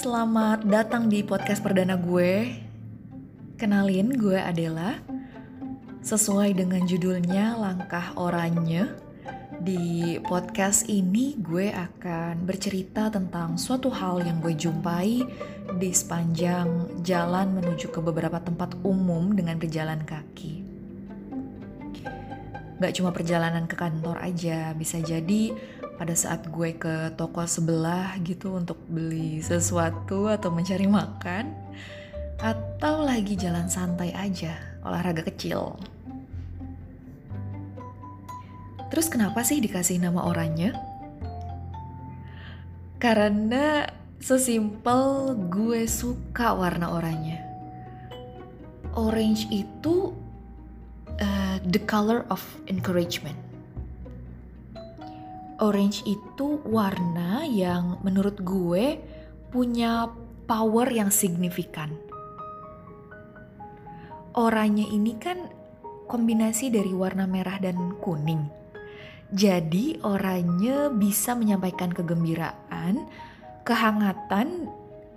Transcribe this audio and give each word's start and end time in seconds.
selamat 0.00 0.64
datang 0.64 1.12
di 1.12 1.20
podcast 1.20 1.60
perdana 1.60 1.92
gue. 2.00 2.56
Kenalin, 3.60 4.08
gue 4.16 4.40
Adela. 4.40 4.96
Sesuai 6.00 6.56
dengan 6.56 6.88
judulnya 6.88 7.60
Langkah 7.60 8.16
Oranye, 8.16 8.96
di 9.60 10.16
podcast 10.24 10.88
ini 10.88 11.36
gue 11.36 11.68
akan 11.68 12.48
bercerita 12.48 13.12
tentang 13.12 13.60
suatu 13.60 13.92
hal 13.92 14.24
yang 14.24 14.40
gue 14.40 14.56
jumpai 14.56 15.20
di 15.76 15.90
sepanjang 15.92 17.04
jalan 17.04 17.60
menuju 17.60 17.92
ke 17.92 18.00
beberapa 18.00 18.40
tempat 18.40 18.80
umum 18.80 19.36
dengan 19.36 19.60
berjalan 19.60 20.00
kaki. 20.00 20.64
Gak 22.80 22.96
cuma 22.96 23.12
perjalanan 23.12 23.68
ke 23.68 23.76
kantor 23.76 24.16
aja, 24.24 24.72
bisa 24.72 24.96
jadi 24.96 25.52
pada 26.00 26.16
saat 26.16 26.48
gue 26.48 26.80
ke 26.80 27.12
toko 27.12 27.44
sebelah 27.44 28.16
gitu 28.24 28.56
untuk 28.56 28.80
beli 28.88 29.44
sesuatu 29.44 30.32
atau 30.32 30.48
mencari 30.48 30.88
makan 30.88 31.52
atau 32.40 33.04
lagi 33.04 33.36
jalan 33.36 33.68
santai 33.68 34.08
aja, 34.16 34.56
olahraga 34.80 35.20
kecil. 35.28 35.76
Terus 38.88 39.12
kenapa 39.12 39.44
sih 39.44 39.60
dikasih 39.60 40.00
nama 40.00 40.24
oranye? 40.24 40.72
Karena 42.96 43.84
sesimpel 44.24 45.36
gue 45.52 45.84
suka 45.84 46.56
warna 46.56 46.96
oranye. 46.96 47.44
Orange 48.96 49.52
itu 49.52 50.16
uh, 51.20 51.60
the 51.68 51.80
color 51.84 52.24
of 52.32 52.40
encouragement 52.72 53.49
orange 55.60 56.02
itu 56.08 56.58
warna 56.64 57.44
yang 57.44 58.00
menurut 58.00 58.40
gue 58.40 58.96
punya 59.52 60.08
power 60.48 60.88
yang 60.88 61.12
signifikan. 61.12 61.92
Oranye 64.34 64.88
ini 64.88 65.20
kan 65.20 65.52
kombinasi 66.08 66.72
dari 66.72 66.90
warna 66.96 67.28
merah 67.28 67.60
dan 67.60 67.94
kuning. 68.00 68.48
Jadi 69.30 70.02
oranye 70.02 70.90
bisa 70.90 71.38
menyampaikan 71.38 71.94
kegembiraan, 71.94 73.06
kehangatan, 73.62 74.66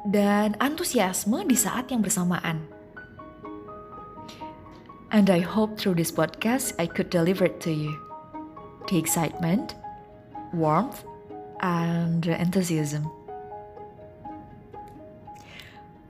dan 0.05 0.53
antusiasme 0.61 1.47
di 1.47 1.57
saat 1.57 1.89
yang 1.89 2.05
bersamaan. 2.05 2.61
And 5.13 5.29
I 5.29 5.41
hope 5.45 5.77
through 5.77 5.97
this 5.97 6.13
podcast 6.13 6.77
I 6.81 6.89
could 6.89 7.09
deliver 7.09 7.45
it 7.45 7.61
to 7.65 7.73
you. 7.73 7.93
The 8.89 8.97
excitement, 8.97 9.77
warmth, 10.53 11.03
and 11.59 12.23
enthusiasm. 12.29 13.09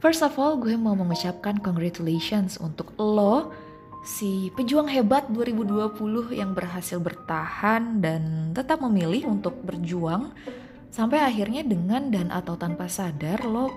First 0.03 0.19
of 0.19 0.35
all, 0.35 0.59
gue 0.59 0.75
mau 0.75 0.99
mengucapkan 0.99 1.63
congratulations 1.63 2.59
untuk 2.59 2.91
lo, 2.99 3.55
si 4.03 4.51
pejuang 4.51 4.91
hebat 4.91 5.31
2020 5.31 6.35
yang 6.35 6.51
berhasil 6.51 6.99
bertahan 6.99 8.03
dan 8.03 8.51
tetap 8.51 8.83
memilih 8.83 9.31
untuk 9.31 9.55
berjuang 9.63 10.35
sampai 10.91 11.23
akhirnya 11.23 11.63
dengan 11.63 12.11
dan 12.11 12.27
atau 12.27 12.59
tanpa 12.59 12.91
sadar 12.91 13.47
lo 13.47 13.71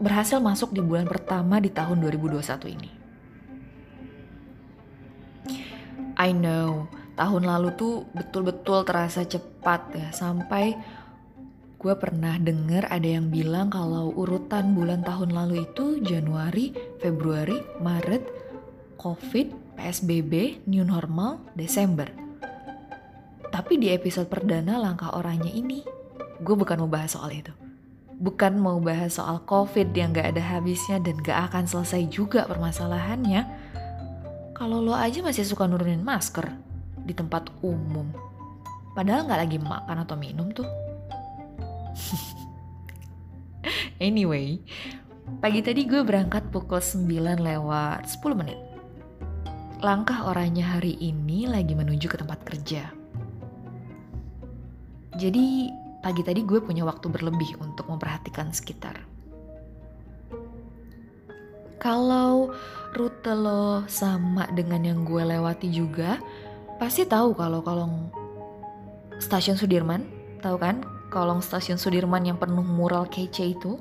berhasil 0.00 0.40
masuk 0.40 0.72
di 0.72 0.80
bulan 0.80 1.04
pertama 1.04 1.60
di 1.60 1.68
tahun 1.68 2.00
2021 2.00 2.74
ini. 2.80 2.90
I 6.16 6.32
know 6.32 6.88
tahun 7.14 7.46
lalu 7.46 7.68
tuh 7.78 7.94
betul-betul 8.10 8.82
terasa 8.82 9.22
cepat 9.22 9.80
ya 9.94 10.08
sampai 10.10 10.74
gue 11.84 11.94
pernah 12.00 12.40
dengar 12.40 12.88
ada 12.88 13.04
yang 13.04 13.28
bilang 13.28 13.68
kalau 13.68 14.08
urutan 14.16 14.72
bulan 14.72 15.04
tahun 15.04 15.36
lalu 15.36 15.68
itu 15.68 16.00
Januari, 16.00 16.72
Februari, 16.96 17.60
Maret, 17.76 18.24
Covid, 18.96 19.76
PSBB, 19.76 20.64
New 20.64 20.80
Normal, 20.80 21.44
Desember. 21.52 22.08
Tapi 23.52 23.76
di 23.76 23.92
episode 23.92 24.32
perdana 24.32 24.80
langkah 24.80 25.12
orangnya 25.12 25.52
ini, 25.52 25.84
gue 26.40 26.54
bukan 26.56 26.80
mau 26.80 26.88
bahas 26.88 27.12
soal 27.12 27.36
itu. 27.36 27.52
Bukan 28.16 28.56
mau 28.56 28.80
bahas 28.80 29.20
soal 29.20 29.44
Covid 29.44 29.92
yang 29.92 30.16
gak 30.16 30.34
ada 30.34 30.42
habisnya 30.56 30.96
dan 31.04 31.20
gak 31.20 31.52
akan 31.52 31.68
selesai 31.68 32.08
juga 32.08 32.48
permasalahannya. 32.48 33.44
Kalau 34.56 34.80
lo 34.80 34.96
aja 34.96 35.20
masih 35.20 35.44
suka 35.44 35.68
nurunin 35.68 36.00
masker, 36.00 36.48
di 37.04 37.12
tempat 37.12 37.52
umum. 37.60 38.08
Padahal 38.96 39.28
nggak 39.28 39.40
lagi 39.44 39.58
makan 39.60 39.96
atau 40.02 40.16
minum 40.16 40.48
tuh. 40.50 40.66
anyway, 44.08 44.58
pagi 45.38 45.60
tadi 45.60 45.84
gue 45.84 46.02
berangkat 46.02 46.48
pukul 46.50 46.80
9 46.80 47.38
lewat 47.38 48.08
10 48.08 48.40
menit. 48.40 48.58
Langkah 49.84 50.32
orangnya 50.32 50.80
hari 50.80 50.96
ini 50.96 51.44
lagi 51.44 51.76
menuju 51.76 52.08
ke 52.08 52.16
tempat 52.16 52.40
kerja. 52.42 52.88
Jadi 55.14 55.70
pagi 56.02 56.24
tadi 56.24 56.42
gue 56.42 56.58
punya 56.58 56.82
waktu 56.82 57.06
berlebih 57.06 57.60
untuk 57.60 57.86
memperhatikan 57.86 58.50
sekitar. 58.50 59.14
Kalau 61.84 62.48
rute 62.96 63.36
lo 63.36 63.84
sama 63.84 64.48
dengan 64.56 64.88
yang 64.88 65.00
gue 65.04 65.20
lewati 65.20 65.68
juga, 65.68 66.16
pasti 66.84 67.08
tahu 67.08 67.32
kalau 67.32 67.64
kolong 67.64 68.12
stasiun 69.16 69.56
Sudirman, 69.56 70.04
tahu 70.44 70.60
kan? 70.60 70.84
Kolong 71.08 71.40
stasiun 71.40 71.80
Sudirman 71.80 72.28
yang 72.28 72.36
penuh 72.36 72.60
mural 72.60 73.08
kece 73.08 73.56
itu 73.56 73.80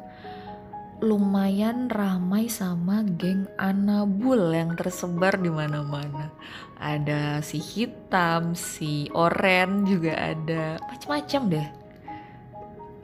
lumayan 1.03 1.91
ramai 1.91 2.47
sama 2.47 3.03
geng 3.19 3.43
anabul 3.59 4.55
yang 4.55 4.79
tersebar 4.79 5.35
di 5.35 5.51
mana-mana. 5.51 6.31
Ada 6.79 7.43
si 7.43 7.59
hitam, 7.59 8.55
si 8.55 9.11
oren 9.11 9.83
juga 9.83 10.15
ada, 10.15 10.79
macam-macam 10.87 11.41
deh. 11.51 11.67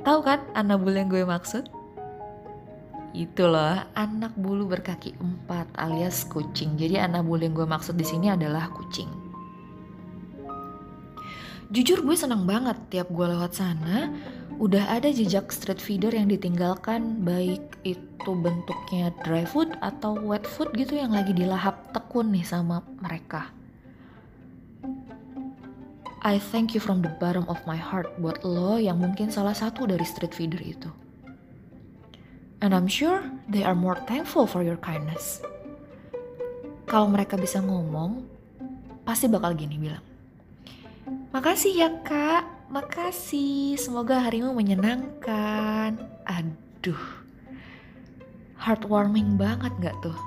Tahu 0.07 0.19
kan 0.23 0.39
anabul 0.55 0.95
yang 0.95 1.11
gue 1.11 1.27
maksud? 1.27 1.67
Itu 3.11 3.51
loh, 3.51 3.83
anak 3.99 4.31
bulu 4.39 4.63
berkaki 4.63 5.11
empat 5.19 5.67
alias 5.75 6.23
kucing. 6.23 6.79
Jadi 6.79 7.03
anabul 7.03 7.43
yang 7.43 7.51
gue 7.51 7.67
maksud 7.67 7.99
di 7.99 8.07
sini 8.07 8.31
adalah 8.31 8.71
kucing. 8.71 9.28
Jujur 11.69 12.01
gue 12.01 12.17
senang 12.17 12.49
banget 12.49 12.81
tiap 12.89 13.13
gue 13.13 13.29
lewat 13.29 13.53
sana, 13.53 14.09
udah 14.57 14.89
ada 14.89 15.13
jejak 15.13 15.53
street 15.53 15.77
feeder 15.77 16.09
yang 16.09 16.25
ditinggalkan 16.25 17.21
baik 17.21 17.61
itu 17.85 18.31
bentuknya 18.33 19.13
dry 19.21 19.45
food 19.45 19.77
atau 19.77 20.17
wet 20.17 20.49
food 20.49 20.73
gitu 20.73 20.97
yang 20.97 21.13
lagi 21.13 21.29
dilahap 21.29 21.93
tekun 21.93 22.33
nih 22.33 22.41
sama 22.41 22.81
mereka. 22.97 23.53
I 26.25 26.41
thank 26.41 26.73
you 26.73 26.81
from 26.81 27.05
the 27.05 27.13
bottom 27.21 27.45
of 27.45 27.61
my 27.69 27.77
heart 27.77 28.17
buat 28.17 28.41
lo 28.41 28.81
yang 28.81 28.97
mungkin 28.97 29.29
salah 29.29 29.53
satu 29.53 29.85
dari 29.85 30.03
street 30.09 30.33
feeder 30.33 30.65
itu. 30.65 30.89
And 32.65 32.73
I'm 32.73 32.89
sure 32.89 33.21
they 33.45 33.61
are 33.61 33.77
more 33.77 34.01
thankful 34.09 34.49
for 34.49 34.65
your 34.65 34.81
kindness. 34.81 35.45
Kalau 36.89 37.13
mereka 37.13 37.37
bisa 37.37 37.61
ngomong, 37.61 38.25
pasti 39.05 39.29
bakal 39.29 39.53
gini 39.53 39.77
bilang. 39.77 40.08
Makasih 41.29 41.73
ya 41.77 41.89
kak, 42.01 42.73
makasih. 42.73 43.77
Semoga 43.77 44.17
harimu 44.17 44.49
menyenangkan. 44.49 45.93
Aduh, 46.25 47.05
heartwarming 48.57 49.37
banget 49.37 49.69
gak 49.77 49.93
tuh? 50.01 50.17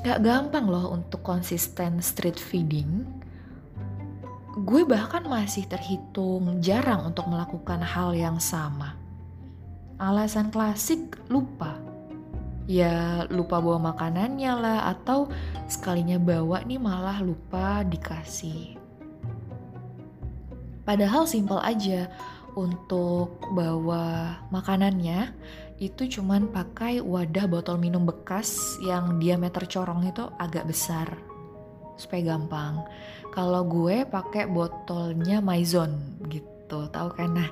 Gak 0.00 0.24
gampang 0.24 0.64
loh 0.64 0.96
untuk 0.96 1.20
konsisten 1.20 2.00
street 2.00 2.40
feeding. 2.40 3.04
Gue 4.64 4.88
bahkan 4.88 5.28
masih 5.28 5.68
terhitung 5.68 6.64
jarang 6.64 7.04
untuk 7.04 7.28
melakukan 7.28 7.84
hal 7.84 8.16
yang 8.16 8.40
sama. 8.40 8.96
Alasan 10.00 10.48
klasik 10.48 11.20
lupa 11.28 11.89
ya 12.70 13.26
lupa 13.26 13.58
bawa 13.58 13.90
makanannya 13.90 14.52
lah 14.54 14.78
atau 14.94 15.26
sekalinya 15.66 16.22
bawa 16.22 16.62
nih 16.62 16.78
malah 16.78 17.18
lupa 17.18 17.82
dikasih. 17.82 18.78
Padahal 20.86 21.26
simpel 21.26 21.58
aja 21.58 22.06
untuk 22.54 23.42
bawa 23.50 24.38
makanannya 24.54 25.34
itu 25.82 26.20
cuman 26.20 26.46
pakai 26.54 27.02
wadah 27.02 27.50
botol 27.50 27.74
minum 27.74 28.06
bekas 28.06 28.78
yang 28.86 29.18
diameter 29.18 29.66
corong 29.66 30.06
itu 30.06 30.30
agak 30.38 30.70
besar 30.70 31.10
supaya 31.98 32.38
gampang. 32.38 32.86
Kalau 33.34 33.66
gue 33.66 34.06
pakai 34.06 34.46
botolnya 34.46 35.42
Maison 35.42 35.90
gitu, 36.30 36.86
tahu 36.90 37.08
kan? 37.18 37.34
Nah, 37.34 37.48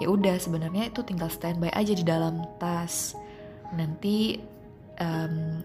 ya 0.00 0.08
udah 0.08 0.36
sebenarnya 0.40 0.88
itu 0.92 1.00
tinggal 1.04 1.28
standby 1.28 1.72
aja 1.72 1.92
di 1.92 2.04
dalam 2.04 2.44
tas. 2.60 3.16
Nanti 3.72 4.36
um, 5.00 5.62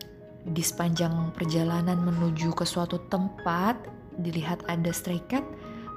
di 0.47 0.63
sepanjang 0.63 1.35
perjalanan 1.35 2.00
menuju 2.00 2.56
ke 2.56 2.63
suatu 2.63 3.03
tempat 3.12 3.75
dilihat 4.15 4.63
ada 4.71 4.89
stray 4.95 5.19
cat 5.27 5.44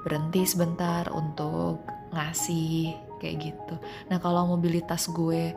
berhenti 0.03 0.43
sebentar 0.43 1.07
untuk 1.13 1.81
ngasih 2.11 2.91
kayak 3.21 3.53
gitu. 3.53 3.75
Nah 4.09 4.17
kalau 4.17 4.49
mobilitas 4.49 5.07
gue 5.13 5.53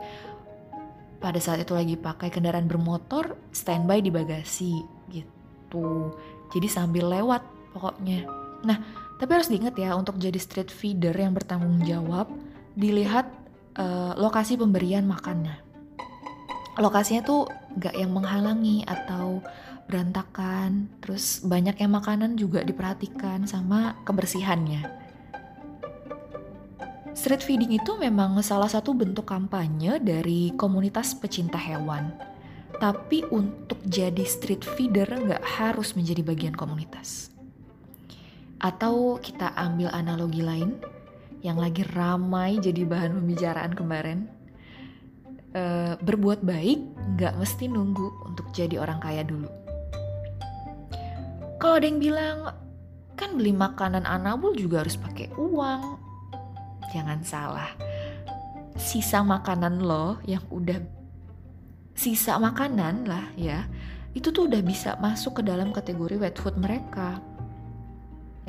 pada 1.19 1.39
saat 1.41 1.65
itu 1.65 1.73
lagi 1.73 1.97
pakai 1.97 2.29
kendaraan 2.29 2.69
bermotor, 2.69 3.33
standby 3.49 3.99
di 3.99 4.13
bagasi 4.13 4.85
gitu. 5.09 6.13
Jadi 6.53 6.67
sambil 6.69 7.09
lewat 7.09 7.41
pokoknya. 7.73 8.29
Nah 8.63 8.77
tapi 9.15 9.31
harus 9.31 9.49
diingat 9.49 9.75
ya 9.79 9.95
untuk 9.97 10.19
jadi 10.21 10.37
street 10.37 10.69
feeder 10.69 11.15
yang 11.15 11.33
bertanggung 11.33 11.81
jawab, 11.83 12.29
dilihat 12.77 13.25
uh, 13.79 14.13
lokasi 14.19 14.59
pemberian 14.59 15.07
makannya. 15.07 15.57
Lokasinya 16.75 17.23
tuh 17.23 17.47
gak 17.79 17.95
yang 17.95 18.11
menghalangi 18.15 18.83
atau 18.87 19.43
berantakan, 19.85 20.89
terus 20.99 21.45
banyak 21.45 21.77
yang 21.77 21.93
makanan 21.93 22.35
juga 22.39 22.65
diperhatikan 22.65 23.45
sama 23.45 23.99
kebersihannya. 24.03 25.05
Street 27.15 27.41
feeding 27.47 27.71
itu 27.71 27.95
memang 27.95 28.35
salah 28.43 28.67
satu 28.67 28.91
bentuk 28.91 29.23
kampanye 29.23 30.03
dari 30.03 30.51
komunitas 30.59 31.15
pecinta 31.15 31.55
hewan. 31.55 32.11
Tapi 32.75 33.23
untuk 33.31 33.79
jadi 33.87 34.27
street 34.27 34.67
feeder 34.67 35.07
nggak 35.07 35.39
harus 35.39 35.95
menjadi 35.95 36.19
bagian 36.27 36.51
komunitas. 36.51 37.31
Atau 38.59 39.23
kita 39.23 39.55
ambil 39.55 39.95
analogi 39.95 40.43
lain 40.43 40.75
yang 41.39 41.55
lagi 41.55 41.87
ramai 41.95 42.59
jadi 42.59 42.83
bahan 42.83 43.15
pembicaraan 43.15 43.73
kemarin. 43.79 44.27
E, 45.55 45.95
berbuat 46.03 46.43
baik 46.43 46.94
nggak 47.13 47.37
mesti 47.37 47.69
nunggu 47.69 48.25
untuk 48.25 48.49
jadi 48.49 48.81
orang 48.81 48.97
kaya 48.97 49.21
dulu. 49.21 49.45
Kalau 51.61 51.77
ada 51.77 51.85
yang 51.85 52.01
bilang, 52.01 52.37
kan 53.13 53.37
beli 53.37 53.53
makanan 53.53 54.09
anabul 54.09 54.57
juga 54.57 54.81
harus 54.81 54.97
pakai 54.97 55.29
uang. 55.37 56.01
Jangan 56.89 57.21
salah. 57.21 57.71
Sisa 58.75 59.21
makanan 59.21 59.85
lo 59.85 60.17
yang 60.25 60.43
udah 60.49 60.81
sisa 61.95 62.35
makanan 62.35 63.07
lah 63.07 63.31
ya, 63.39 63.63
itu 64.11 64.35
tuh 64.35 64.51
udah 64.51 64.59
bisa 64.59 64.99
masuk 64.99 65.39
ke 65.39 65.41
dalam 65.47 65.71
kategori 65.71 66.19
wet 66.19 66.35
food 66.35 66.59
mereka 66.59 67.23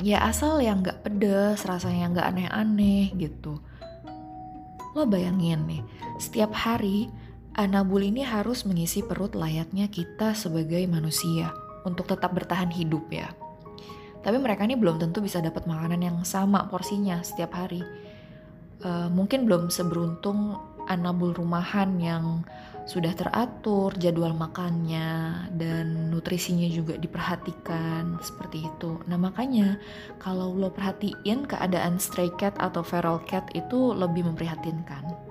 ya 0.01 0.21
asal 0.29 0.61
yang 0.61 0.85
nggak 0.85 1.01
pedes 1.01 1.65
rasanya 1.65 2.13
nggak 2.13 2.27
aneh-aneh 2.29 3.09
gitu 3.17 3.57
lo 4.93 5.03
bayangin 5.09 5.65
nih 5.65 5.81
setiap 6.21 6.53
hari 6.53 7.09
anabul 7.57 8.05
ini 8.05 8.21
harus 8.21 8.63
mengisi 8.63 9.01
perut 9.01 9.33
layaknya 9.33 9.89
kita 9.89 10.37
sebagai 10.37 10.85
manusia 10.85 11.51
untuk 11.83 12.05
tetap 12.07 12.31
bertahan 12.31 12.69
hidup 12.69 13.09
ya 13.09 13.33
tapi 14.21 14.37
mereka 14.37 14.63
ini 14.63 14.77
belum 14.77 15.01
tentu 15.01 15.19
bisa 15.19 15.41
dapat 15.41 15.65
makanan 15.65 15.99
yang 16.05 16.17
sama 16.21 16.69
porsinya 16.69 17.19
setiap 17.25 17.57
hari 17.57 17.81
uh, 18.85 19.09
mungkin 19.09 19.49
belum 19.49 19.73
seberuntung 19.73 20.55
anabul 20.87 21.35
rumahan 21.35 21.99
yang 21.99 22.45
sudah 22.87 23.11
teratur 23.11 23.91
jadwal 23.99 24.31
makannya 24.31 25.43
dan 25.59 26.07
nutrisinya 26.07 26.71
juga 26.71 26.95
diperhatikan 26.95 28.15
seperti 28.23 28.63
itu. 28.63 29.03
Nah 29.11 29.19
makanya 29.19 29.75
kalau 30.23 30.55
lo 30.55 30.71
perhatiin 30.71 31.43
keadaan 31.51 31.99
stray 31.99 32.31
cat 32.39 32.55
atau 32.55 32.79
feral 32.87 33.19
cat 33.27 33.43
itu 33.51 33.91
lebih 33.91 34.23
memprihatinkan. 34.31 35.26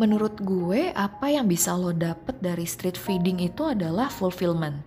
Menurut 0.00 0.40
gue 0.40 0.96
apa 0.96 1.28
yang 1.28 1.44
bisa 1.44 1.76
lo 1.76 1.92
dapet 1.92 2.40
dari 2.40 2.64
street 2.64 2.96
feeding 2.96 3.44
itu 3.44 3.68
adalah 3.68 4.08
fulfillment. 4.08 4.80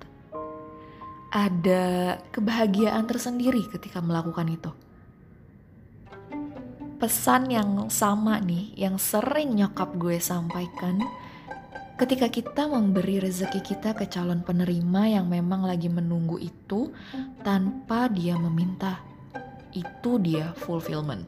Ada 1.29 2.17
kebahagiaan 2.33 3.05
tersendiri 3.05 3.69
ketika 3.69 4.01
melakukan 4.01 4.49
itu 4.49 4.73
pesan 7.03 7.51
yang 7.51 7.91
sama 7.91 8.39
nih 8.39 8.79
yang 8.79 8.95
sering 8.95 9.59
nyokap 9.59 9.91
gue 9.99 10.23
sampaikan 10.23 11.03
ketika 11.99 12.31
kita 12.31 12.63
memberi 12.63 13.19
rezeki 13.19 13.59
kita 13.59 13.91
ke 13.91 14.07
calon 14.07 14.39
penerima 14.39 15.11
yang 15.11 15.27
memang 15.27 15.67
lagi 15.67 15.91
menunggu 15.91 16.39
itu 16.39 16.95
tanpa 17.43 18.07
dia 18.07 18.39
meminta. 18.39 19.03
Itu 19.75 20.15
dia 20.15 20.55
fulfillment. 20.55 21.27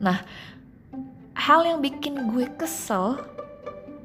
Nah, 0.00 0.18
hal 1.46 1.62
yang 1.62 1.78
bikin 1.78 2.34
gue 2.34 2.50
kesel, 2.58 3.22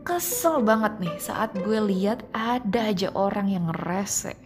kesel 0.05 0.61
banget 0.61 0.93
nih 1.01 1.15
saat 1.17 1.49
gue 1.57 1.81
lihat 1.89 2.21
ada 2.37 2.93
aja 2.93 3.09
orang 3.17 3.49
yang 3.49 3.65
rese. 3.89 4.37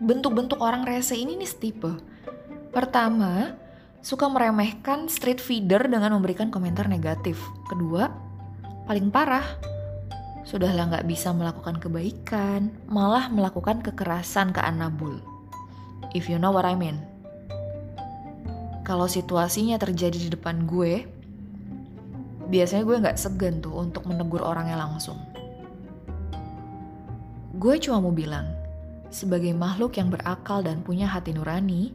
Bentuk-bentuk 0.00 0.64
orang 0.64 0.88
rese 0.88 1.12
ini 1.12 1.36
nih 1.36 1.44
setipe 1.44 1.92
Pertama, 2.72 3.52
suka 4.00 4.32
meremehkan 4.32 5.12
street 5.12 5.44
feeder 5.44 5.84
dengan 5.92 6.16
memberikan 6.16 6.48
komentar 6.48 6.88
negatif. 6.88 7.36
Kedua, 7.68 8.08
paling 8.88 9.12
parah, 9.12 9.44
sudahlah 10.48 10.88
nggak 10.88 11.04
bisa 11.04 11.36
melakukan 11.36 11.76
kebaikan, 11.76 12.72
malah 12.88 13.28
melakukan 13.28 13.84
kekerasan 13.84 14.56
ke 14.56 14.64
Anabul. 14.64 15.20
If 16.16 16.32
you 16.32 16.40
know 16.40 16.48
what 16.48 16.64
I 16.64 16.72
mean. 16.72 17.11
Kalau 18.82 19.06
situasinya 19.06 19.78
terjadi 19.78 20.18
di 20.18 20.28
depan 20.34 20.66
gue, 20.66 21.06
biasanya 22.50 22.82
gue 22.82 22.96
nggak 22.98 23.18
segan 23.18 23.62
tuh 23.62 23.78
untuk 23.78 24.04
menegur 24.10 24.42
orangnya 24.42 24.74
langsung. 24.74 25.18
Gue 27.62 27.78
cuma 27.78 28.02
mau 28.02 28.10
bilang, 28.10 28.50
sebagai 29.14 29.54
makhluk 29.54 29.94
yang 30.02 30.10
berakal 30.10 30.66
dan 30.66 30.82
punya 30.82 31.06
hati 31.06 31.30
nurani, 31.30 31.94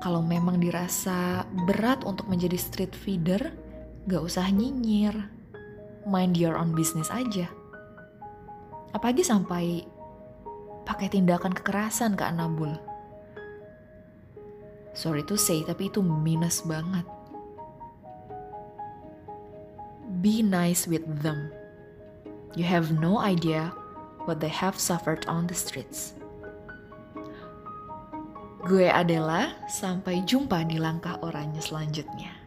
kalau 0.00 0.20
memang 0.20 0.60
dirasa 0.60 1.48
berat 1.64 2.04
untuk 2.04 2.28
menjadi 2.28 2.56
street 2.56 2.92
feeder, 2.92 3.52
gak 4.08 4.24
usah 4.24 4.48
nyinyir. 4.48 5.12
Mind 6.08 6.36
your 6.36 6.56
own 6.56 6.72
business 6.72 7.12
aja. 7.12 7.48
Apalagi 8.96 9.20
sampai 9.24 9.84
pakai 10.88 11.12
tindakan 11.12 11.52
kekerasan 11.52 12.16
ke 12.16 12.24
Anabul. 12.24 12.89
Sorry 14.96 15.22
to 15.30 15.38
say, 15.38 15.62
tapi 15.62 15.86
itu 15.86 16.02
minus 16.02 16.66
banget. 16.66 17.06
Be 20.20 20.42
nice 20.42 20.90
with 20.90 21.06
them. 21.22 21.54
You 22.58 22.66
have 22.66 22.90
no 22.90 23.22
idea 23.22 23.70
what 24.26 24.42
they 24.42 24.50
have 24.50 24.76
suffered 24.76 25.24
on 25.30 25.46
the 25.46 25.54
streets. 25.54 26.18
Gue 28.66 28.90
adalah 28.90 29.56
sampai 29.70 30.26
jumpa 30.28 30.66
di 30.68 30.76
langkah 30.76 31.16
oranye 31.24 31.62
selanjutnya. 31.62 32.39